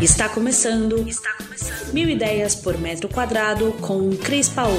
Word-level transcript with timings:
Está 0.00 0.28
começando. 0.28 1.08
Está 1.08 1.34
começando. 1.34 1.92
Mil 1.92 2.08
ideias 2.08 2.54
por 2.54 2.78
metro 2.78 3.08
quadrado 3.08 3.72
com 3.80 4.16
Cris 4.16 4.48
Paola. 4.48 4.76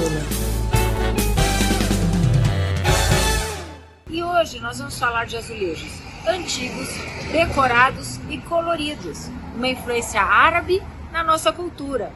E 4.08 4.22
hoje 4.22 4.58
nós 4.60 4.78
vamos 4.78 4.98
falar 4.98 5.26
de 5.26 5.36
azulejos 5.36 5.92
antigos, 6.26 6.88
decorados 7.30 8.16
e 8.30 8.38
coloridos, 8.38 9.28
uma 9.54 9.68
influência 9.68 10.22
árabe 10.22 10.82
na 11.12 11.22
nossa 11.22 11.52
cultura. 11.52 12.10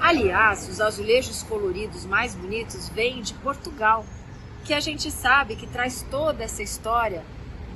Aliás, 0.00 0.68
os 0.68 0.80
azulejos 0.80 1.44
coloridos 1.44 2.04
mais 2.04 2.34
bonitos 2.34 2.88
vêm 2.88 3.22
de 3.22 3.34
Portugal, 3.34 4.04
que 4.64 4.74
a 4.74 4.80
gente 4.80 5.12
sabe 5.12 5.54
que 5.54 5.68
traz 5.68 6.04
toda 6.10 6.42
essa 6.42 6.60
história 6.60 7.22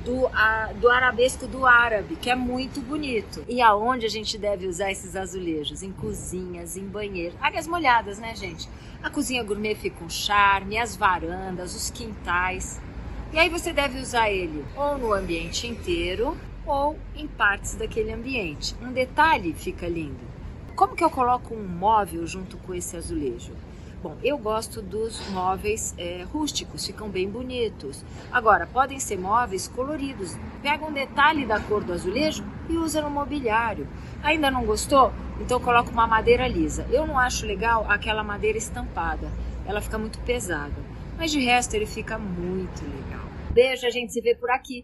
do, 0.03 0.27
a, 0.27 0.71
do 0.73 0.89
arabesco 0.89 1.47
do 1.47 1.65
árabe, 1.65 2.15
que 2.15 2.29
é 2.29 2.35
muito 2.35 2.81
bonito. 2.81 3.43
E 3.47 3.61
aonde 3.61 4.05
a 4.05 4.09
gente 4.09 4.37
deve 4.37 4.67
usar 4.67 4.91
esses 4.91 5.15
azulejos? 5.15 5.83
Em 5.83 5.91
cozinhas, 5.91 6.75
em 6.75 6.87
banheiros. 6.87 7.37
Áreas 7.41 7.67
molhadas, 7.67 8.19
né, 8.19 8.35
gente? 8.35 8.67
A 9.03 9.09
cozinha 9.09 9.43
gourmet 9.43 9.75
fica 9.75 10.03
um 10.03 10.09
charme, 10.09 10.77
as 10.77 10.95
varandas, 10.95 11.75
os 11.75 11.89
quintais. 11.89 12.79
E 13.33 13.39
aí 13.39 13.49
você 13.49 13.71
deve 13.71 13.99
usar 13.99 14.29
ele 14.29 14.65
ou 14.75 14.97
no 14.97 15.13
ambiente 15.13 15.65
inteiro 15.65 16.37
ou 16.65 16.97
em 17.15 17.27
partes 17.27 17.75
daquele 17.75 18.11
ambiente. 18.11 18.75
Um 18.81 18.91
detalhe 18.91 19.53
fica 19.53 19.87
lindo. 19.87 20.19
Como 20.75 20.95
que 20.95 21.03
eu 21.03 21.09
coloco 21.09 21.53
um 21.53 21.63
móvel 21.63 22.25
junto 22.25 22.57
com 22.57 22.73
esse 22.73 22.97
azulejo? 22.97 23.53
Bom, 24.01 24.17
eu 24.23 24.35
gosto 24.35 24.81
dos 24.81 25.21
móveis 25.29 25.93
é, 25.95 26.25
rústicos, 26.33 26.83
ficam 26.87 27.07
bem 27.07 27.29
bonitos. 27.29 28.03
Agora, 28.31 28.65
podem 28.65 28.99
ser 28.99 29.19
móveis 29.19 29.67
coloridos. 29.67 30.35
Pega 30.59 30.83
um 30.83 30.91
detalhe 30.91 31.45
da 31.45 31.59
cor 31.59 31.83
do 31.83 31.93
azulejo 31.93 32.43
e 32.67 32.77
usa 32.77 32.99
no 32.99 33.11
mobiliário. 33.11 33.87
Ainda 34.23 34.49
não 34.49 34.65
gostou? 34.65 35.13
Então 35.39 35.59
coloca 35.59 35.91
uma 35.91 36.07
madeira 36.07 36.47
lisa. 36.47 36.87
Eu 36.89 37.05
não 37.05 37.19
acho 37.19 37.45
legal 37.45 37.85
aquela 37.87 38.23
madeira 38.23 38.57
estampada. 38.57 39.27
Ela 39.67 39.81
fica 39.81 39.99
muito 39.99 40.17
pesada. 40.21 40.73
Mas 41.15 41.29
de 41.29 41.39
resto 41.39 41.75
ele 41.75 41.85
fica 41.85 42.17
muito 42.17 42.81
legal. 42.83 43.25
Beijo, 43.51 43.85
a 43.85 43.91
gente 43.91 44.11
se 44.13 44.21
vê 44.21 44.33
por 44.33 44.49
aqui. 44.49 44.83